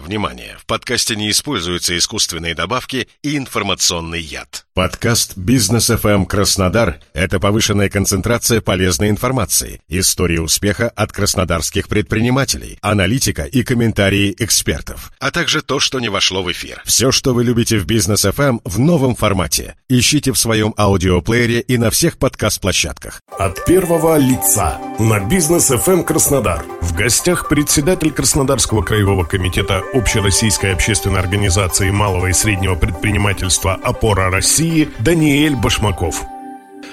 Внимание! 0.00 0.56
В 0.58 0.66
подкасте 0.66 1.16
не 1.16 1.30
используются 1.30 1.96
искусственные 1.96 2.54
добавки 2.54 3.08
и 3.22 3.36
информационный 3.36 4.20
яд. 4.20 4.67
Подкаст 4.78 5.36
«Бизнес 5.36 5.90
FM 5.90 6.24
Краснодар»— 6.24 7.00
это 7.12 7.40
повышенная 7.40 7.88
концентрация 7.88 8.60
полезной 8.60 9.10
информации, 9.10 9.80
истории 9.88 10.38
успеха 10.38 10.88
от 10.94 11.10
краснодарских 11.10 11.88
предпринимателей, 11.88 12.78
аналитика 12.80 13.42
и 13.42 13.64
комментарии 13.64 14.32
экспертов, 14.38 15.10
а 15.18 15.32
также 15.32 15.62
то, 15.62 15.80
что 15.80 15.98
не 15.98 16.08
вошло 16.08 16.44
в 16.44 16.52
эфир. 16.52 16.80
Все, 16.84 17.10
что 17.10 17.34
вы 17.34 17.42
любите 17.42 17.76
в 17.76 17.86
«Бизнес 17.86 18.24
FM 18.24 18.60
в 18.64 18.78
новом 18.78 19.16
формате. 19.16 19.74
Ищите 19.88 20.30
в 20.30 20.38
своем 20.38 20.72
аудиоплеере 20.78 21.58
и 21.58 21.76
на 21.76 21.90
всех 21.90 22.16
подкаст-площадках. 22.16 23.20
От 23.36 23.64
первого 23.64 24.16
лица 24.16 24.78
на 25.00 25.18
«Бизнес 25.18 25.72
FM 25.72 26.04
Краснодар». 26.04 26.64
В 26.82 26.94
гостях 26.94 27.48
председатель 27.48 28.12
Краснодарского 28.12 28.82
краевого 28.82 29.24
комитета 29.24 29.82
Общероссийской 29.92 30.72
общественной 30.72 31.18
организации 31.18 31.90
малого 31.90 32.28
и 32.28 32.32
среднего 32.32 32.76
предпринимательства 32.76 33.74
«Опора 33.74 34.30
России» 34.30 34.67
Даниэль 35.00 35.56
Башмаков. 35.56 36.24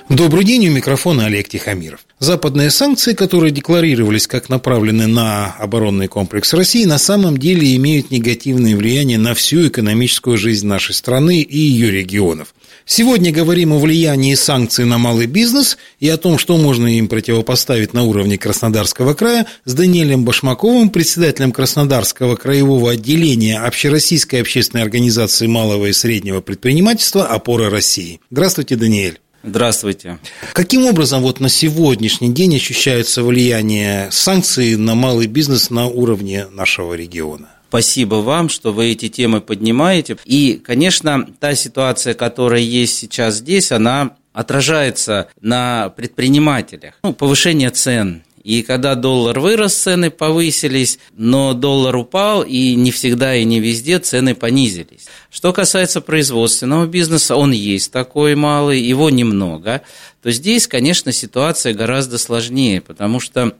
Добрый 0.09 0.45
день, 0.45 0.67
у 0.67 0.71
микрофона 0.71 1.25
Олег 1.25 1.49
Тихомиров. 1.49 2.01
Западные 2.19 2.69
санкции, 2.69 3.13
которые 3.13 3.49
декларировались 3.49 4.27
как 4.27 4.49
направлены 4.49 5.07
на 5.07 5.55
оборонный 5.57 6.07
комплекс 6.07 6.53
России, 6.53 6.85
на 6.85 6.99
самом 6.99 7.39
деле 7.39 7.75
имеют 7.75 8.11
негативное 8.11 8.75
влияние 8.75 9.17
на 9.17 9.33
всю 9.33 9.67
экономическую 9.67 10.37
жизнь 10.37 10.67
нашей 10.67 10.93
страны 10.93 11.41
и 11.41 11.57
ее 11.57 11.89
регионов. 11.89 12.53
Сегодня 12.85 13.31
говорим 13.31 13.73
о 13.73 13.79
влиянии 13.79 14.35
санкций 14.35 14.85
на 14.85 14.99
малый 14.99 15.25
бизнес 15.25 15.75
и 15.99 16.07
о 16.07 16.17
том, 16.17 16.37
что 16.37 16.55
можно 16.57 16.85
им 16.85 17.07
противопоставить 17.07 17.93
на 17.93 18.03
уровне 18.03 18.37
Краснодарского 18.37 19.15
края 19.15 19.47
с 19.65 19.73
Даниэлем 19.73 20.23
Башмаковым, 20.23 20.91
председателем 20.91 21.51
Краснодарского 21.51 22.35
краевого 22.35 22.91
отделения 22.91 23.57
Общероссийской 23.57 24.41
общественной 24.41 24.83
организации 24.83 25.47
малого 25.47 25.87
и 25.87 25.93
среднего 25.93 26.41
предпринимательства 26.41 27.25
«Опора 27.25 27.71
России». 27.71 28.21
Здравствуйте, 28.29 28.75
Даниэль. 28.75 29.19
Здравствуйте. 29.45 30.17
Каким 30.53 30.85
образом 30.85 31.21
вот 31.21 31.39
на 31.39 31.49
сегодняшний 31.49 32.33
день 32.33 32.55
ощущается 32.55 33.23
влияние 33.23 34.09
санкций 34.11 34.75
на 34.75 34.95
малый 34.95 35.27
бизнес 35.27 35.69
на 35.69 35.85
уровне 35.87 36.47
нашего 36.51 36.93
региона? 36.95 37.49
Спасибо 37.69 38.15
вам, 38.15 38.49
что 38.49 38.73
вы 38.73 38.91
эти 38.91 39.09
темы 39.09 39.41
поднимаете. 39.41 40.17
И, 40.25 40.61
конечно, 40.63 41.27
та 41.39 41.55
ситуация, 41.55 42.13
которая 42.13 42.61
есть 42.61 42.97
сейчас 42.97 43.35
здесь, 43.35 43.71
она 43.71 44.15
отражается 44.33 45.29
на 45.41 45.89
предпринимателях. 45.89 46.95
Ну, 47.03 47.13
повышение 47.13 47.69
цен, 47.69 48.23
и 48.45 48.61
когда 48.61 48.93
доллар 48.93 49.39
вырос, 49.39 49.73
цены 49.73 50.11
повысились, 50.11 50.99
но 51.17 51.55
доллар 51.55 51.95
упал, 51.95 52.43
и 52.43 52.75
не 52.75 52.91
всегда 52.91 53.35
и 53.35 53.43
не 53.43 53.59
везде 53.59 53.97
цены 53.97 54.35
понизились. 54.35 55.07
Что 55.31 55.51
касается 55.51 55.99
производственного 55.99 56.85
бизнеса, 56.85 57.37
он 57.37 57.51
есть 57.53 57.91
такой 57.91 58.35
малый, 58.35 58.79
его 58.79 59.09
немного, 59.09 59.81
то 60.21 60.29
здесь, 60.29 60.67
конечно, 60.67 61.11
ситуация 61.11 61.73
гораздо 61.73 62.19
сложнее, 62.19 62.81
потому 62.81 63.19
что 63.19 63.55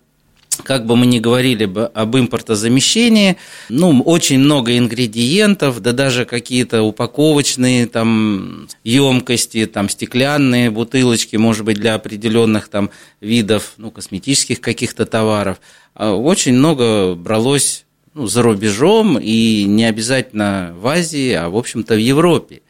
как 0.64 0.86
бы 0.86 0.96
мы 0.96 1.06
ни 1.06 1.20
говорили 1.20 1.66
бы 1.66 1.86
об 1.86 2.16
импортозамещении, 2.18 3.38
ну, 3.70 4.02
очень 4.02 4.40
много 4.40 4.78
ингредиентов, 4.78 5.82
да 5.82 5.92
даже 5.92 6.26
какие-то 6.26 6.84
упаковочные 6.84 7.88
там 7.88 8.68
емкости, 8.84 9.66
там 9.66 9.90
стеклянные 9.90 10.72
бутылочки, 10.72 11.36
может 11.36 11.66
быть, 11.66 11.78
для 11.78 11.96
определенных 11.96 12.68
там 12.68 12.90
видов, 13.22 13.74
ну, 13.78 13.92
косметических 13.92 14.62
каких-то 14.62 15.06
товаров. 15.06 15.60
А 15.94 16.14
очень 16.14 16.54
много 16.54 17.16
бралось 17.16 17.86
ну, 18.14 18.28
за 18.28 18.42
рубежом 18.42 19.20
и 19.20 19.66
не 19.66 19.86
обязательно 19.86 20.74
в 20.78 20.88
Азии, 20.88 21.32
а, 21.34 21.50
в 21.50 21.58
общем-то, 21.58 21.96
в 21.96 22.00
Европе. 22.00 22.62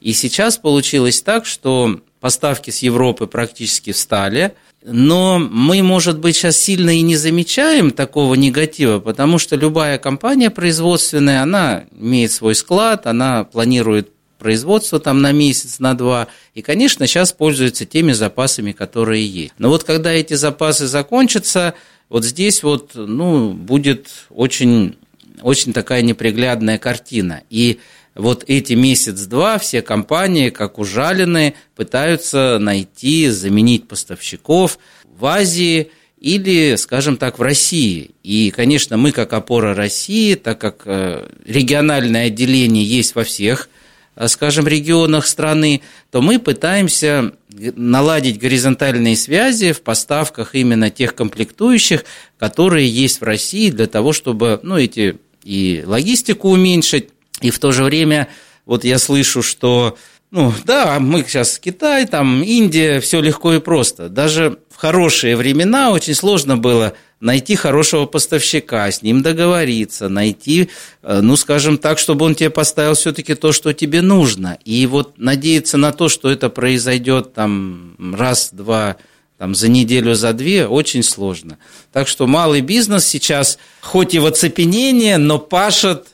И 0.00 0.12
сейчас 0.12 0.58
получилось 0.58 1.22
так, 1.22 1.46
что 1.46 2.00
поставки 2.20 2.70
с 2.70 2.78
Европы 2.78 3.26
практически 3.26 3.92
встали– 3.92 4.54
но 4.84 5.38
мы, 5.38 5.82
может 5.82 6.18
быть, 6.18 6.36
сейчас 6.36 6.56
сильно 6.56 6.90
и 6.90 7.02
не 7.02 7.16
замечаем 7.16 7.90
такого 7.90 8.34
негатива, 8.34 8.98
потому 8.98 9.38
что 9.38 9.56
любая 9.56 9.98
компания 9.98 10.50
производственная, 10.50 11.42
она 11.42 11.84
имеет 11.92 12.32
свой 12.32 12.54
склад, 12.54 13.06
она 13.06 13.44
планирует 13.44 14.10
производство 14.38 14.98
там 14.98 15.22
на 15.22 15.30
месяц, 15.30 15.78
на 15.78 15.94
два, 15.94 16.26
и, 16.54 16.62
конечно, 16.62 17.06
сейчас 17.06 17.32
пользуется 17.32 17.86
теми 17.86 18.12
запасами, 18.12 18.72
которые 18.72 19.24
есть. 19.24 19.54
Но 19.58 19.68
вот 19.68 19.84
когда 19.84 20.12
эти 20.12 20.34
запасы 20.34 20.88
закончатся, 20.88 21.74
вот 22.08 22.24
здесь 22.24 22.64
вот, 22.64 22.90
ну, 22.94 23.52
будет 23.52 24.08
очень, 24.30 24.96
очень 25.42 25.72
такая 25.72 26.02
неприглядная 26.02 26.78
картина. 26.78 27.42
И 27.50 27.78
вот 28.14 28.44
эти 28.46 28.74
месяц-два 28.74 29.58
все 29.58 29.82
компании, 29.82 30.50
как 30.50 30.78
ужаленные, 30.78 31.54
пытаются 31.74 32.58
найти, 32.60 33.28
заменить 33.28 33.88
поставщиков 33.88 34.78
в 35.04 35.26
Азии 35.26 35.90
или, 36.20 36.76
скажем 36.76 37.16
так, 37.16 37.38
в 37.38 37.42
России. 37.42 38.10
И, 38.22 38.52
конечно, 38.54 38.96
мы, 38.96 39.12
как 39.12 39.32
опора 39.32 39.74
России, 39.74 40.34
так 40.34 40.60
как 40.60 40.82
э, 40.84 41.28
региональное 41.44 42.26
отделение 42.26 42.84
есть 42.84 43.14
во 43.14 43.24
всех, 43.24 43.68
э, 44.14 44.28
скажем, 44.28 44.68
регионах 44.68 45.26
страны, 45.26 45.80
то 46.10 46.22
мы 46.22 46.38
пытаемся 46.38 47.32
наладить 47.50 48.38
горизонтальные 48.38 49.16
связи 49.16 49.72
в 49.72 49.82
поставках 49.82 50.54
именно 50.54 50.90
тех 50.90 51.14
комплектующих, 51.14 52.04
которые 52.38 52.88
есть 52.88 53.20
в 53.20 53.24
России 53.24 53.70
для 53.70 53.86
того, 53.86 54.12
чтобы, 54.12 54.60
ну, 54.62 54.76
эти 54.76 55.16
и 55.44 55.82
логистику 55.84 56.50
уменьшить, 56.50 57.08
и 57.42 57.50
в 57.50 57.58
то 57.58 57.72
же 57.72 57.84
время 57.84 58.28
вот 58.64 58.84
я 58.84 58.98
слышу, 58.98 59.42
что 59.42 59.96
ну 60.32 60.52
да, 60.64 60.98
мы 60.98 61.24
сейчас 61.24 61.58
Китай, 61.58 62.06
там 62.06 62.42
Индия, 62.42 63.00
все 63.00 63.20
легко 63.20 63.52
и 63.52 63.60
просто. 63.60 64.08
Даже 64.08 64.58
в 64.70 64.76
хорошие 64.76 65.36
времена 65.36 65.90
очень 65.90 66.14
сложно 66.14 66.56
было 66.56 66.94
найти 67.20 67.54
хорошего 67.54 68.06
поставщика, 68.06 68.90
с 68.90 69.02
ним 69.02 69.20
договориться, 69.20 70.08
найти, 70.08 70.70
э, 71.02 71.20
ну, 71.20 71.36
скажем 71.36 71.76
так, 71.76 71.98
чтобы 71.98 72.24
он 72.24 72.34
тебе 72.34 72.48
поставил 72.48 72.94
все-таки 72.94 73.34
то, 73.34 73.52
что 73.52 73.74
тебе 73.74 74.00
нужно. 74.00 74.58
И 74.64 74.86
вот 74.86 75.18
надеяться 75.18 75.76
на 75.76 75.92
то, 75.92 76.08
что 76.08 76.30
это 76.30 76.48
произойдет 76.48 77.34
там 77.34 77.94
раз, 78.16 78.48
два, 78.52 78.96
там, 79.36 79.54
за 79.54 79.68
неделю, 79.68 80.14
за 80.14 80.32
две, 80.32 80.66
очень 80.66 81.02
сложно. 81.02 81.58
Так 81.92 82.08
что 82.08 82.26
малый 82.26 82.62
бизнес 82.62 83.04
сейчас, 83.04 83.58
хоть 83.82 84.14
и 84.14 84.18
в 84.18 84.24
оцепенении, 84.24 85.14
но 85.16 85.38
пашет 85.38 86.06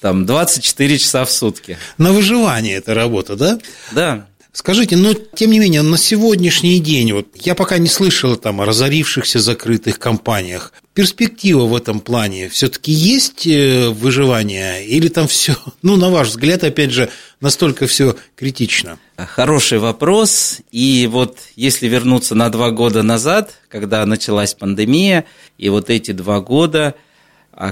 там 0.00 0.26
24 0.26 0.98
часа 0.98 1.24
в 1.24 1.30
сутки. 1.30 1.78
На 1.98 2.12
выживание 2.12 2.76
эта 2.76 2.94
работа, 2.94 3.36
да? 3.36 3.58
Да. 3.92 4.26
Скажите, 4.54 4.96
но 4.96 5.14
тем 5.14 5.50
не 5.50 5.58
менее, 5.58 5.80
на 5.80 5.96
сегодняшний 5.96 6.78
день, 6.78 7.14
вот 7.14 7.26
я 7.36 7.54
пока 7.54 7.78
не 7.78 7.88
слышал 7.88 8.36
там 8.36 8.60
о 8.60 8.66
разорившихся 8.66 9.40
закрытых 9.40 9.98
компаниях, 9.98 10.74
перспектива 10.92 11.64
в 11.64 11.74
этом 11.74 12.00
плане 12.00 12.50
все-таки 12.50 12.92
есть 12.92 13.46
э, 13.46 13.88
выживание 13.88 14.86
или 14.86 15.08
там 15.08 15.26
все, 15.26 15.56
ну, 15.82 15.96
на 15.96 16.10
ваш 16.10 16.28
взгляд, 16.28 16.64
опять 16.64 16.90
же, 16.90 17.08
настолько 17.40 17.86
все 17.86 18.14
критично? 18.36 18.98
Хороший 19.16 19.78
вопрос. 19.78 20.58
И 20.70 21.08
вот 21.10 21.38
если 21.56 21.88
вернуться 21.88 22.34
на 22.34 22.50
два 22.50 22.72
года 22.72 23.02
назад, 23.02 23.54
когда 23.70 24.04
началась 24.04 24.52
пандемия, 24.52 25.24
и 25.56 25.70
вот 25.70 25.88
эти 25.88 26.12
два 26.12 26.40
года– 26.40 26.94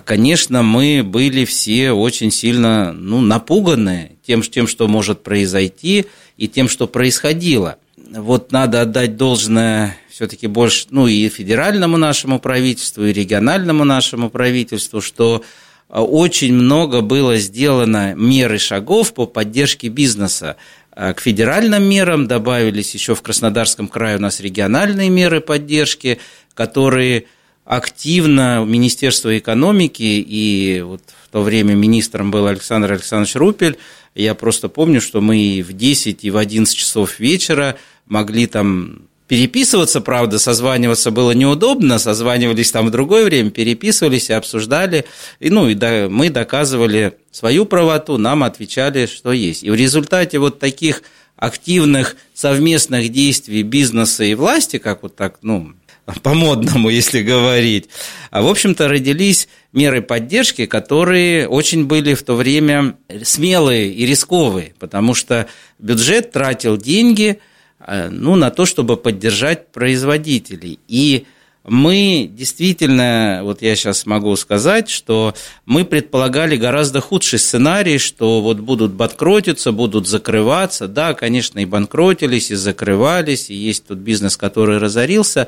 конечно, 0.00 0.62
мы 0.62 1.02
были 1.02 1.44
все 1.44 1.92
очень 1.92 2.30
сильно 2.30 2.92
ну, 2.92 3.20
напуганы 3.20 4.12
тем, 4.26 4.42
тем, 4.42 4.66
что 4.66 4.86
может 4.88 5.22
произойти, 5.22 6.06
и 6.36 6.48
тем, 6.48 6.68
что 6.68 6.86
происходило. 6.86 7.76
Вот 7.96 8.50
надо 8.50 8.80
отдать 8.82 9.16
должное 9.16 9.96
все-таки 10.10 10.46
больше, 10.46 10.86
ну 10.90 11.06
и 11.06 11.28
федеральному 11.28 11.96
нашему 11.96 12.40
правительству, 12.40 13.04
и 13.04 13.12
региональному 13.12 13.84
нашему 13.84 14.30
правительству, 14.30 15.00
что 15.00 15.42
а, 15.88 16.02
очень 16.02 16.52
много 16.52 17.00
было 17.00 17.36
сделано 17.36 18.14
мер 18.14 18.52
и 18.55 18.58
шагов 18.58 19.14
по 19.14 19.26
поддержке 19.26 19.88
бизнеса. 19.88 20.56
А, 20.93 21.14
к 21.14 21.20
федеральным 21.20 21.84
мерам 21.84 22.26
добавились 22.26 22.94
еще 22.94 23.14
в 23.14 23.22
Краснодарском 23.22 23.88
крае 23.88 24.16
у 24.16 24.20
нас 24.20 24.40
региональные 24.40 25.08
меры 25.08 25.40
поддержки, 25.40 26.19
которые 26.55 27.25
активно 27.70 28.64
Министерство 28.67 29.38
экономики, 29.38 30.02
и 30.02 30.82
вот 30.84 31.02
в 31.22 31.28
то 31.28 31.43
время 31.43 31.75
министром 31.75 32.32
был 32.32 32.49
Александр 32.49 32.90
Александрович 32.90 33.37
Рупель, 33.37 33.78
я 34.17 34.34
просто 34.34 34.69
помню, 34.69 35.00
что 35.00 35.20
мы 35.20 35.64
в 35.64 35.72
10 35.72 36.25
и 36.25 36.31
в 36.32 36.37
11 36.37 36.76
часов 36.76 37.20
вечера 37.20 37.76
могли 38.06 38.49
там 38.49 39.02
переписываться, 39.28 40.00
правда, 40.00 40.40
созваниваться 40.40 41.12
было 41.12 41.31
неудобно, 41.31 42.00
созванивались 42.00 42.72
там 42.72 42.88
в 42.88 42.90
другое 42.90 43.25
время, 43.25 43.50
переписывались 43.50 44.31
и 44.31 44.32
обсуждали, 44.32 45.05
и, 45.38 45.49
ну, 45.49 45.69
и 45.69 45.75
да, 45.75 46.08
мы 46.11 46.28
доказывали 46.28 47.19
свою 47.31 47.67
правоту, 47.67 48.17
нам 48.17 48.43
отвечали, 48.43 49.06
что 49.06 49.31
есть. 49.31 49.62
И 49.62 49.70
в 49.70 49.76
результате 49.76 50.40
вот 50.40 50.58
таких 50.58 51.05
активных 51.37 52.17
совместных 52.34 53.11
действий 53.11 53.62
бизнеса 53.62 54.25
и 54.25 54.34
власти, 54.34 54.78
как 54.78 55.05
вот 55.05 55.14
так, 55.14 55.38
ну, 55.43 55.72
по-модному, 56.22 56.88
если 56.88 57.22
говорить. 57.22 57.88
А, 58.30 58.42
в 58.42 58.48
общем-то, 58.48 58.88
родились 58.88 59.48
меры 59.72 60.02
поддержки, 60.02 60.66
которые 60.66 61.48
очень 61.48 61.86
были 61.86 62.14
в 62.14 62.22
то 62.22 62.34
время 62.34 62.96
смелые 63.22 63.92
и 63.92 64.06
рисковые, 64.06 64.74
потому 64.78 65.14
что 65.14 65.46
бюджет 65.78 66.32
тратил 66.32 66.76
деньги 66.76 67.40
а, 67.78 68.08
ну, 68.10 68.36
на 68.36 68.50
то, 68.50 68.66
чтобы 68.66 68.96
поддержать 68.96 69.72
производителей. 69.72 70.78
И 70.88 71.26
мы 71.70 72.28
действительно, 72.28 73.43
вот 73.44 73.62
я 73.62 73.76
сейчас 73.76 74.05
могу 74.05 74.34
сказать, 74.34 74.90
что 74.90 75.34
мы 75.67 75.84
предполагали 75.84 76.56
гораздо 76.56 77.00
худший 77.00 77.38
сценарий, 77.38 77.99
что 77.99 78.40
вот 78.40 78.58
будут 78.58 78.93
банкротиться, 78.93 79.70
будут 79.70 80.08
закрываться. 80.08 80.88
Да, 80.88 81.14
конечно, 81.14 81.61
и 81.61 81.64
банкротились, 81.67 82.50
и 82.50 82.56
закрывались, 82.56 83.50
и 83.50 83.55
есть 83.55 83.87
тут 83.87 83.99
бизнес, 83.99 84.37
который 84.37 84.78
разорился, 84.78 85.46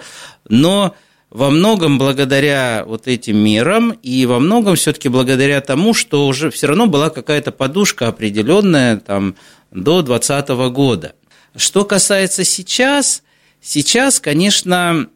но 0.48 0.94
во 1.28 1.50
многом 1.50 1.98
благодаря 1.98 2.84
вот 2.86 3.08
этим 3.08 3.38
мерам 3.38 3.90
и 3.90 4.24
во 4.24 4.38
многом 4.38 4.76
все-таки 4.76 5.08
благодаря 5.08 5.60
тому, 5.60 5.92
что 5.92 6.28
уже 6.28 6.52
все 6.52 6.69
равно 6.69 6.86
была 6.86 7.10
какая-то 7.10 7.50
подушка 7.50 8.06
определенная 8.06 8.98
там 8.98 9.34
до 9.72 10.02
2020 10.02 10.48
года. 10.72 11.14
Что 11.56 11.84
касается 11.84 12.44
сейчас, 12.44 13.24
сейчас, 13.60 14.20
конечно, 14.20 15.08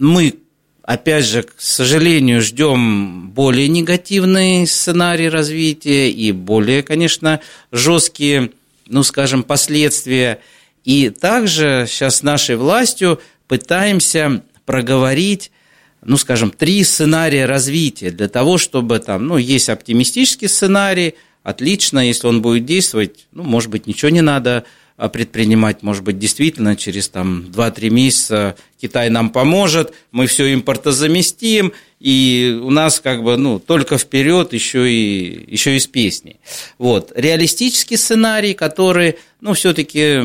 мы, 0.00 0.39
опять 0.90 1.24
же, 1.24 1.44
к 1.44 1.54
сожалению, 1.56 2.42
ждем 2.42 3.30
более 3.30 3.68
негативный 3.68 4.66
сценарий 4.66 5.28
развития 5.28 6.10
и 6.10 6.32
более, 6.32 6.82
конечно, 6.82 7.38
жесткие, 7.70 8.50
ну, 8.88 9.04
скажем, 9.04 9.44
последствия. 9.44 10.40
И 10.84 11.10
также 11.10 11.86
сейчас 11.88 12.24
нашей 12.24 12.56
властью 12.56 13.20
пытаемся 13.46 14.42
проговорить 14.66 15.52
ну, 16.02 16.16
скажем, 16.16 16.50
три 16.50 16.82
сценария 16.82 17.44
развития 17.44 18.10
для 18.10 18.26
того, 18.26 18.56
чтобы 18.56 18.98
там, 19.00 19.26
ну, 19.26 19.36
есть 19.36 19.68
оптимистический 19.68 20.48
сценарий, 20.48 21.14
отлично, 21.42 21.98
если 21.98 22.26
он 22.26 22.40
будет 22.40 22.64
действовать, 22.64 23.28
ну, 23.32 23.42
может 23.42 23.70
быть, 23.70 23.86
ничего 23.86 24.08
не 24.08 24.22
надо 24.22 24.64
предпринимать, 25.08 25.82
может 25.82 26.04
быть, 26.04 26.18
действительно 26.18 26.76
через 26.76 27.08
там 27.08 27.46
2-3 27.50 27.90
месяца 27.90 28.56
Китай 28.80 29.08
нам 29.08 29.30
поможет, 29.30 29.94
мы 30.12 30.26
все 30.26 30.52
импортозаместим, 30.52 31.72
и 32.00 32.58
у 32.62 32.70
нас 32.70 33.00
как 33.00 33.22
бы, 33.22 33.36
ну, 33.36 33.58
только 33.58 33.98
вперед 33.98 34.52
еще 34.52 34.90
и, 34.90 35.52
еще 35.52 35.76
и 35.76 35.80
с 35.80 35.86
песней. 35.86 36.36
Вот. 36.78 37.12
Реалистический 37.14 37.96
сценарий, 37.96 38.54
который, 38.54 39.16
ну, 39.40 39.54
все-таки, 39.54 40.20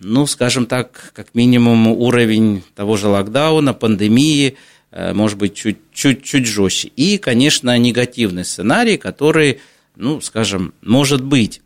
ну, 0.00 0.26
скажем 0.26 0.66
так, 0.66 1.12
как 1.14 1.34
минимум 1.34 1.88
уровень 1.88 2.62
того 2.74 2.96
же 2.96 3.08
локдауна, 3.08 3.74
пандемии, 3.74 4.56
э, 4.90 5.12
может 5.12 5.38
быть, 5.38 5.54
чуть-чуть 5.54 6.24
чуть 6.24 6.46
жестче. 6.46 6.88
И, 6.96 7.18
конечно, 7.18 7.76
негативный 7.78 8.44
сценарий, 8.44 8.96
который, 8.96 9.60
ну, 9.96 10.20
скажем, 10.20 10.74
может 10.82 11.22
быть 11.22 11.60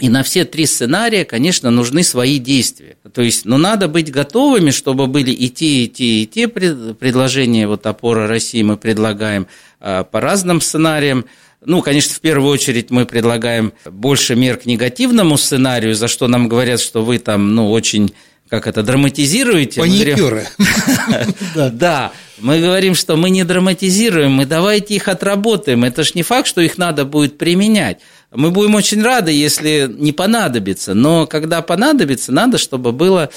и 0.00 0.08
на 0.08 0.22
все 0.22 0.44
три 0.44 0.66
сценария, 0.66 1.24
конечно, 1.24 1.70
нужны 1.70 2.02
свои 2.02 2.38
действия. 2.38 2.96
То 3.12 3.22
есть, 3.22 3.44
ну, 3.44 3.58
надо 3.58 3.88
быть 3.88 4.10
готовыми, 4.10 4.70
чтобы 4.70 5.06
были 5.06 5.30
и 5.30 5.48
те, 5.48 5.84
и 5.84 5.88
те, 5.88 6.04
и 6.22 6.26
те 6.26 6.48
предложения, 6.48 7.66
вот 7.66 7.86
опора 7.86 8.26
России 8.26 8.62
мы 8.62 8.76
предлагаем 8.76 9.46
а, 9.80 10.04
по 10.04 10.20
разным 10.20 10.60
сценариям. 10.60 11.24
Ну, 11.64 11.82
конечно, 11.82 12.14
в 12.14 12.20
первую 12.20 12.52
очередь 12.52 12.90
мы 12.90 13.06
предлагаем 13.06 13.72
больше 13.84 14.36
мер 14.36 14.56
к 14.56 14.66
негативному 14.66 15.36
сценарию, 15.36 15.94
за 15.94 16.08
что 16.08 16.28
нам 16.28 16.48
говорят, 16.48 16.80
что 16.80 17.04
вы 17.04 17.18
там, 17.18 17.54
ну, 17.54 17.70
очень 17.70 18.12
как 18.48 18.66
это, 18.66 18.82
драматизируете? 18.82 19.80
Паникеры. 19.80 20.46
Да, 21.72 22.12
мы 22.38 22.60
говорим, 22.60 22.94
что 22.94 23.16
мы 23.16 23.30
не 23.30 23.44
драматизируем, 23.44 24.32
мы 24.32 24.46
давайте 24.46 24.94
их 24.94 25.08
отработаем. 25.08 25.84
Это 25.84 26.02
ж 26.02 26.14
не 26.14 26.22
факт, 26.22 26.46
что 26.46 26.60
их 26.60 26.78
надо 26.78 27.04
будет 27.04 27.36
применять. 27.36 27.98
Мы 28.30 28.50
будем 28.50 28.74
очень 28.74 29.02
рады, 29.02 29.32
если 29.32 29.90
не 29.90 30.12
понадобится, 30.12 30.92
но 30.92 31.26
когда 31.26 31.62
понадобится, 31.62 32.30
надо, 32.30 32.58
чтобы 32.58 32.92
было, 32.92 33.30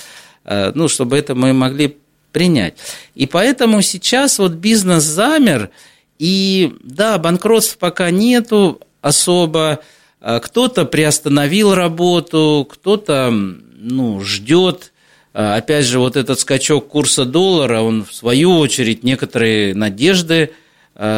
э, 0.43 0.71
ну, 0.75 0.89
чтобы 0.89 1.17
это 1.17 1.33
мы 1.33 1.53
могли 1.53 1.97
принять. 2.33 2.75
И 3.15 3.25
поэтому 3.25 3.81
сейчас 3.81 4.37
вот 4.37 4.53
бизнес 4.53 5.03
замер, 5.03 5.69
и 6.19 6.73
да, 6.83 7.17
банкротств 7.17 7.77
пока 7.77 8.11
нету 8.11 8.81
особо, 9.01 9.79
э, 10.19 10.41
кто-то 10.43 10.83
приостановил 10.83 11.73
работу, 11.73 12.67
кто-то 12.69 13.31
ну, 13.31 14.19
ждет. 14.21 14.91
Э, 15.33 15.55
опять 15.55 15.85
же, 15.85 15.99
вот 15.99 16.17
этот 16.17 16.37
скачок 16.37 16.89
курса 16.89 17.23
доллара, 17.23 17.79
он 17.79 18.03
в 18.03 18.13
свою 18.13 18.57
очередь 18.57 19.03
некоторые 19.03 19.73
надежды, 19.73 20.51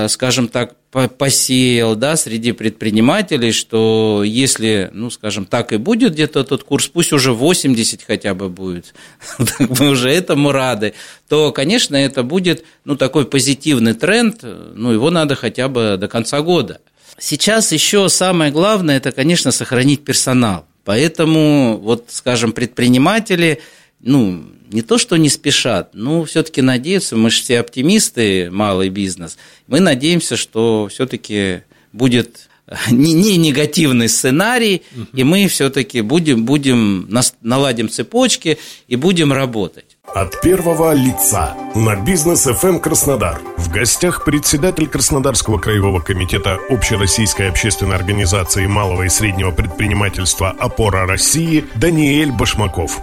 скажем 0.07 0.47
так, 0.47 0.75
посеял 1.17 1.95
да, 1.95 2.15
среди 2.15 2.51
предпринимателей, 2.51 3.51
что 3.51 4.21
если, 4.23 4.91
ну, 4.93 5.09
скажем, 5.09 5.45
так 5.45 5.73
и 5.73 5.77
будет 5.77 6.13
где-то 6.13 6.41
этот 6.41 6.63
курс, 6.63 6.87
пусть 6.87 7.11
уже 7.11 7.33
80 7.33 8.03
хотя 8.03 8.33
бы 8.35 8.49
будет, 8.49 8.93
мы 9.59 9.89
уже 9.89 10.09
этому 10.09 10.51
рады, 10.51 10.93
то, 11.27 11.51
конечно, 11.51 11.95
это 11.95 12.21
будет 12.21 12.63
ну, 12.85 12.95
такой 12.95 13.25
позитивный 13.25 13.93
тренд, 13.93 14.43
ну, 14.43 14.91
его 14.91 15.09
надо 15.09 15.35
хотя 15.35 15.67
бы 15.67 15.97
до 15.97 16.07
конца 16.07 16.41
года. 16.41 16.79
Сейчас 17.17 17.71
еще 17.71 18.07
самое 18.09 18.51
главное, 18.51 18.97
это, 18.97 19.11
конечно, 19.11 19.51
сохранить 19.51 20.03
персонал. 20.03 20.65
Поэтому, 20.85 21.77
вот, 21.77 22.05
скажем, 22.09 22.51
предприниматели, 22.51 23.61
ну, 24.03 24.43
не 24.69 24.81
то, 24.81 24.97
что 24.97 25.17
не 25.17 25.29
спешат, 25.29 25.91
но 25.93 26.23
все-таки 26.25 26.61
надеются, 26.61 27.15
мы 27.15 27.29
же 27.29 27.41
все 27.41 27.59
оптимисты, 27.59 28.49
малый 28.51 28.89
бизнес, 28.89 29.37
мы 29.67 29.79
надеемся, 29.79 30.35
что 30.35 30.89
все-таки 30.91 31.61
будет 31.91 32.49
не, 32.91 33.13
не 33.13 33.37
негативный 33.37 34.09
сценарий, 34.09 34.83
угу. 34.95 35.07
и 35.13 35.23
мы 35.23 35.47
все-таки 35.47 36.01
будем, 36.01 36.45
будем 36.45 37.07
наладим 37.41 37.89
цепочки 37.89 38.57
и 38.87 38.95
будем 38.95 39.33
работать. 39.33 39.97
От 40.13 40.41
первого 40.41 40.93
лица 40.93 41.55
на 41.75 41.95
бизнес 41.95 42.45
FM 42.45 42.69
эм 42.69 42.79
Краснодар. 42.79 43.41
В 43.57 43.71
гостях 43.71 44.25
председатель 44.25 44.87
Краснодарского 44.87 45.57
краевого 45.57 46.01
комитета 46.01 46.59
Общероссийской 46.69 47.49
общественной 47.49 47.95
организации 47.95 48.67
малого 48.67 49.03
и 49.03 49.09
среднего 49.09 49.51
предпринимательства 49.51 50.51
«Опора 50.51 51.07
России» 51.07 51.65
Даниэль 51.75 52.31
Башмаков. 52.31 52.99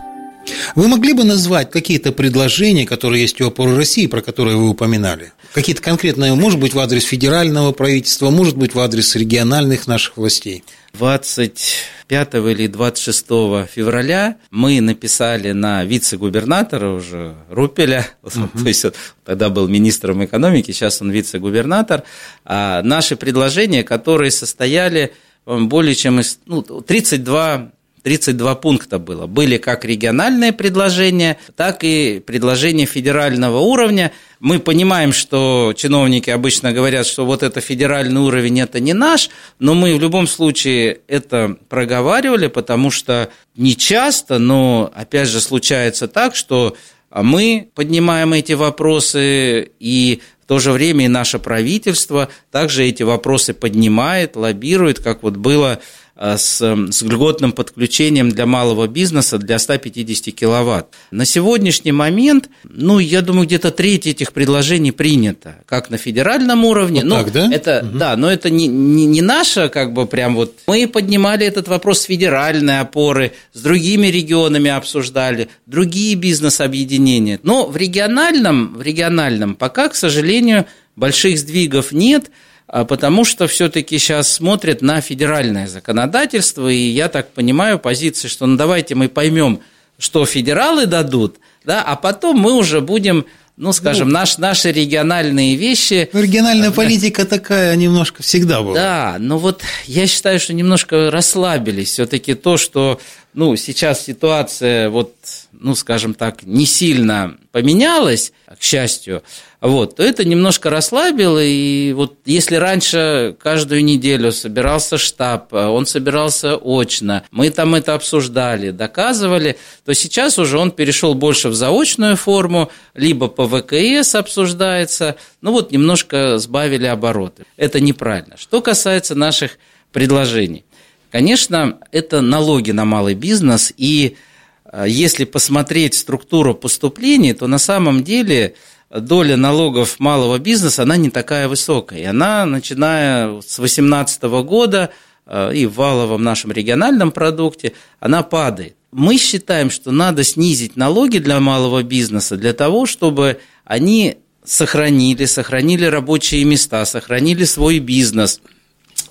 Вы 0.74 0.88
могли 0.88 1.12
бы 1.12 1.24
назвать 1.24 1.70
какие-то 1.70 2.12
предложения, 2.12 2.86
которые 2.86 3.22
есть 3.22 3.40
у 3.40 3.46
опоры 3.46 3.76
России, 3.76 4.06
про 4.06 4.20
которые 4.20 4.56
вы 4.56 4.68
упоминали? 4.68 5.32
Какие-то 5.52 5.82
конкретные, 5.82 6.34
может 6.34 6.60
быть, 6.60 6.74
в 6.74 6.78
адрес 6.78 7.04
федерального 7.04 7.72
правительства, 7.72 8.30
может 8.30 8.56
быть, 8.56 8.74
в 8.74 8.80
адрес 8.80 9.16
региональных 9.16 9.86
наших 9.86 10.16
властей? 10.16 10.64
25 10.94 12.34
или 12.34 12.66
26 12.66 13.26
февраля 13.72 14.36
мы 14.50 14.80
написали 14.80 15.52
на 15.52 15.84
вице-губернатора 15.84 16.90
уже 16.90 17.36
Рупеля, 17.48 18.08
uh-huh. 18.22 18.48
то 18.62 18.68
есть 18.68 18.86
тогда 19.24 19.48
был 19.50 19.68
министром 19.68 20.24
экономики, 20.24 20.72
сейчас 20.72 21.00
он 21.00 21.10
вице-губернатор, 21.10 22.02
а 22.44 22.82
наши 22.82 23.16
предложения, 23.16 23.84
которые 23.84 24.30
состояли 24.30 25.12
более 25.46 25.94
чем 25.94 26.20
из 26.20 26.38
ну, 26.46 26.62
32 26.62 27.72
32 28.02 28.54
пункта 28.56 28.98
было. 28.98 29.26
Были 29.26 29.58
как 29.58 29.84
региональные 29.84 30.52
предложения, 30.52 31.36
так 31.56 31.84
и 31.84 32.20
предложения 32.20 32.86
федерального 32.86 33.58
уровня. 33.58 34.12
Мы 34.38 34.58
понимаем, 34.58 35.12
что 35.12 35.74
чиновники 35.76 36.30
обычно 36.30 36.72
говорят, 36.72 37.06
что 37.06 37.26
вот 37.26 37.42
это 37.42 37.60
федеральный 37.60 38.20
уровень, 38.20 38.60
это 38.60 38.80
не 38.80 38.94
наш, 38.94 39.30
но 39.58 39.74
мы 39.74 39.94
в 39.94 40.00
любом 40.00 40.26
случае 40.26 41.00
это 41.08 41.56
проговаривали, 41.68 42.46
потому 42.46 42.90
что 42.90 43.30
не 43.56 43.76
часто, 43.76 44.38
но 44.38 44.90
опять 44.94 45.28
же 45.28 45.40
случается 45.40 46.08
так, 46.08 46.34
что 46.34 46.76
мы 47.10 47.70
поднимаем 47.74 48.32
эти 48.32 48.52
вопросы, 48.52 49.70
и 49.80 50.22
в 50.42 50.46
то 50.46 50.58
же 50.58 50.72
время 50.72 51.04
и 51.04 51.08
наше 51.08 51.38
правительство 51.38 52.28
также 52.50 52.84
эти 52.84 53.02
вопросы 53.02 53.52
поднимает, 53.52 54.36
лоббирует, 54.36 55.00
как 55.00 55.22
вот 55.22 55.36
было 55.36 55.80
с, 56.20 56.60
с 56.60 57.02
льготным 57.02 57.52
подключением 57.52 58.28
для 58.30 58.44
малого 58.44 58.86
бизнеса 58.86 59.38
для 59.38 59.58
150 59.58 60.34
киловатт. 60.34 60.94
На 61.10 61.24
сегодняшний 61.24 61.92
момент, 61.92 62.50
ну, 62.64 62.98
я 62.98 63.22
думаю, 63.22 63.46
где-то 63.46 63.70
треть 63.70 64.06
этих 64.06 64.34
предложений 64.34 64.92
принято, 64.92 65.56
как 65.64 65.88
на 65.88 65.96
федеральном 65.96 66.66
уровне. 66.66 67.00
Вот 67.00 67.08
ну, 67.08 67.14
так, 67.16 67.32
да? 67.32 67.50
Это, 67.50 67.86
угу. 67.88 67.98
Да, 67.98 68.16
но 68.16 68.30
это 68.30 68.50
не, 68.50 68.66
не, 68.66 69.06
не 69.06 69.22
наша, 69.22 69.70
как 69.70 69.94
бы, 69.94 70.06
прям 70.06 70.36
вот... 70.36 70.54
Мы 70.66 70.86
поднимали 70.86 71.46
этот 71.46 71.68
вопрос 71.68 72.00
с 72.00 72.04
федеральной 72.04 72.80
опоры, 72.80 73.32
с 73.54 73.62
другими 73.62 74.08
регионами 74.08 74.70
обсуждали, 74.70 75.48
другие 75.64 76.16
бизнес-объединения. 76.16 77.40
Но 77.42 77.66
в 77.66 77.78
региональном, 77.78 78.74
в 78.74 78.82
региональном 78.82 79.54
пока, 79.54 79.88
к 79.88 79.94
сожалению, 79.94 80.66
больших 80.96 81.38
сдвигов 81.38 81.92
нет– 81.92 82.30
потому 82.70 83.24
что 83.24 83.46
все-таки 83.46 83.98
сейчас 83.98 84.32
смотрят 84.32 84.82
на 84.82 85.00
федеральное 85.00 85.66
законодательство, 85.66 86.68
и 86.68 86.76
я 86.76 87.08
так 87.08 87.32
понимаю 87.32 87.78
позиции, 87.78 88.28
что 88.28 88.46
ну 88.46 88.56
давайте 88.56 88.94
мы 88.94 89.08
поймем, 89.08 89.60
что 89.98 90.24
федералы 90.24 90.86
дадут, 90.86 91.36
да, 91.64 91.82
а 91.82 91.96
потом 91.96 92.38
мы 92.38 92.52
уже 92.54 92.80
будем 92.80 93.26
ну, 93.60 93.74
скажем, 93.74 94.08
ну, 94.08 94.14
наш, 94.14 94.38
наши 94.38 94.72
региональные 94.72 95.54
вещи. 95.54 96.08
Ну, 96.14 96.22
региональная 96.22 96.70
политика 96.70 97.26
такая 97.26 97.76
немножко 97.76 98.22
всегда 98.22 98.62
была. 98.62 98.74
Да, 98.74 99.16
но 99.18 99.36
вот 99.36 99.60
я 99.84 100.06
считаю, 100.06 100.40
что 100.40 100.54
немножко 100.54 101.10
расслабились. 101.10 101.90
Все-таки 101.90 102.32
то, 102.32 102.56
что 102.56 102.98
ну, 103.32 103.54
сейчас 103.56 104.04
ситуация, 104.04 104.90
вот, 104.90 105.14
ну, 105.52 105.74
скажем 105.74 106.14
так, 106.14 106.42
не 106.42 106.66
сильно 106.66 107.36
поменялась, 107.52 108.32
к 108.58 108.62
счастью, 108.62 109.22
вот, 109.60 109.96
то 109.96 110.02
это 110.02 110.24
немножко 110.24 110.70
расслабило, 110.70 111.42
и 111.42 111.92
вот 111.92 112.14
если 112.24 112.56
раньше 112.56 113.36
каждую 113.38 113.84
неделю 113.84 114.32
собирался 114.32 114.98
штаб, 114.98 115.52
он 115.52 115.86
собирался 115.86 116.56
очно, 116.56 117.24
мы 117.30 117.50
там 117.50 117.74
это 117.74 117.94
обсуждали, 117.94 118.70
доказывали, 118.70 119.58
то 119.84 119.94
сейчас 119.94 120.38
уже 120.38 120.58
он 120.58 120.70
перешел 120.72 121.14
больше 121.14 121.50
в 121.50 121.54
заочную 121.54 122.16
форму, 122.16 122.70
либо 122.94 123.28
по 123.28 123.46
ВКС 123.46 124.14
обсуждается, 124.14 125.16
ну 125.40 125.52
вот 125.52 125.70
немножко 125.70 126.38
сбавили 126.38 126.86
обороты. 126.86 127.44
Это 127.56 127.80
неправильно. 127.80 128.36
Что 128.36 128.60
касается 128.60 129.14
наших 129.14 129.58
предложений. 129.92 130.64
Конечно, 131.10 131.78
это 131.90 132.20
налоги 132.20 132.70
на 132.70 132.84
малый 132.84 133.14
бизнес, 133.14 133.72
и 133.76 134.16
э, 134.64 134.84
если 134.86 135.24
посмотреть 135.24 135.94
структуру 135.94 136.54
поступлений, 136.54 137.32
то 137.32 137.48
на 137.48 137.58
самом 137.58 138.04
деле 138.04 138.54
доля 138.90 139.36
налогов 139.36 139.98
малого 139.98 140.38
бизнеса, 140.38 140.82
она 140.82 140.96
не 140.96 141.10
такая 141.10 141.48
высокая. 141.48 141.98
И 141.98 142.04
она, 142.04 142.46
начиная 142.46 143.40
с 143.40 143.56
2018 143.56 144.22
года 144.44 144.90
э, 145.26 145.52
и 145.54 145.66
в 145.66 145.74
валовом 145.74 146.22
нашем 146.22 146.52
региональном 146.52 147.10
продукте, 147.10 147.72
она 147.98 148.22
падает. 148.22 148.76
Мы 148.92 149.18
считаем, 149.18 149.70
что 149.70 149.90
надо 149.90 150.22
снизить 150.22 150.76
налоги 150.76 151.18
для 151.18 151.40
малого 151.40 151.82
бизнеса 151.82 152.36
для 152.36 152.52
того, 152.52 152.86
чтобы 152.86 153.40
они 153.64 154.18
сохранили, 154.44 155.24
сохранили 155.24 155.86
рабочие 155.86 156.44
места, 156.44 156.84
сохранили 156.84 157.42
свой 157.42 157.80
бизнес– 157.80 158.40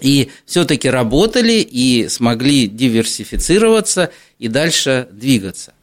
и 0.02 0.30
все-таки 0.46 0.90
работали 0.90 1.54
и 1.54 2.08
смогли 2.08 2.68
диверсифицироваться 2.68 4.12
и 4.38 4.48
дальше 4.48 5.08
двигаться. 5.12 5.74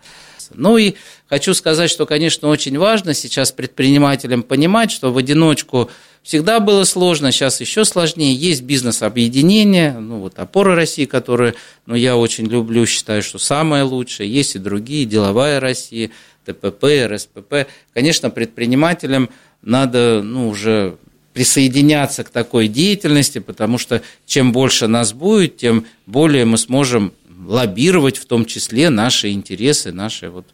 Ну 0.55 0.77
и 0.77 0.95
хочу 1.29 1.55
сказать, 1.55 1.91
что, 1.91 2.07
конечно, 2.07 2.49
очень 2.49 2.79
важно 2.79 3.15
сейчас 3.15 3.53
предпринимателям 3.53 4.43
понимать, 4.43 4.91
что 4.91 5.13
в 5.13 5.19
одиночку 5.19 5.91
всегда 6.23 6.61
было 6.61 6.85
сложно, 6.85 7.33
сейчас 7.33 7.61
еще 7.61 7.85
сложнее. 7.85 8.35
Есть 8.35 8.63
бизнес-объединения, 8.63 9.99
ну 9.99 10.21
вот 10.21 10.39
опора 10.39 10.75
России, 10.75 11.05
которые, 11.05 11.55
ну, 11.87 11.95
я 11.95 12.17
очень 12.17 12.47
люблю, 12.47 12.87
считаю, 12.87 13.23
что 13.23 13.39
самое 13.39 13.83
лучшее. 13.83 14.33
Есть 14.33 14.57
и 14.57 14.59
другие, 14.59 15.05
деловая 15.05 15.61
Россия, 15.61 16.11
ТПП, 16.45 16.85
РСПП. 17.07 17.69
Конечно, 17.93 18.31
предпринимателям 18.31 19.31
надо, 19.63 20.23
ну, 20.23 20.49
уже 20.49 20.97
присоединяться 21.37 22.25
к 22.25 22.31
такой 22.31 22.67
деятельности, 22.67 23.41
потому 23.41 23.77
что 23.77 24.01
чем 24.25 24.53
больше 24.53 24.87
нас 24.87 25.13
будет, 25.13 25.59
тем 25.59 25.85
более 26.07 26.47
мы 26.47 26.57
сможем 26.57 27.13
лоббировать 27.47 28.17
в 28.17 28.25
том 28.25 28.47
числе 28.47 28.89
наши 28.89 29.29
интересы, 29.33 29.93
наши 29.93 30.31
вот, 30.31 30.47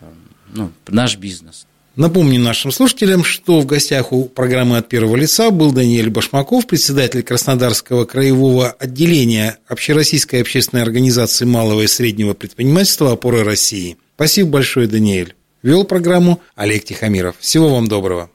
э, 0.00 0.04
ну, 0.52 0.72
наш 0.88 1.16
бизнес. 1.16 1.64
Напомню 1.94 2.40
нашим 2.40 2.72
слушателям, 2.72 3.22
что 3.22 3.60
в 3.60 3.66
гостях 3.66 4.12
у 4.12 4.24
программы 4.24 4.78
«От 4.78 4.88
первого 4.88 5.14
лица» 5.14 5.52
был 5.52 5.70
Даниэль 5.70 6.10
Башмаков, 6.10 6.66
председатель 6.66 7.22
Краснодарского 7.22 8.04
краевого 8.04 8.68
отделения 8.68 9.58
Общероссийской 9.68 10.40
общественной 10.40 10.82
организации 10.82 11.44
малого 11.44 11.82
и 11.82 11.86
среднего 11.86 12.34
предпринимательства 12.34 13.12
«Опоры 13.12 13.44
России». 13.44 13.96
Спасибо 14.16 14.50
большое, 14.50 14.88
Даниэль. 14.88 15.36
Вел 15.62 15.84
программу 15.84 16.40
Олег 16.56 16.82
Тихомиров. 16.82 17.36
Всего 17.38 17.72
вам 17.72 17.86
доброго. 17.86 18.28